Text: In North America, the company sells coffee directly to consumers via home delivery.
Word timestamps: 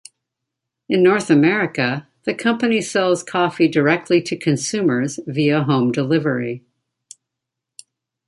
In 0.89 1.03
North 1.03 1.29
America, 1.29 2.07
the 2.23 2.33
company 2.33 2.81
sells 2.81 3.21
coffee 3.21 3.67
directly 3.67 4.19
to 4.23 4.35
consumers 4.35 5.19
via 5.27 5.61
home 5.61 5.91
delivery. 5.91 6.63